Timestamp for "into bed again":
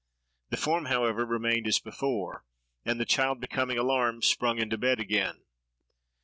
4.57-5.43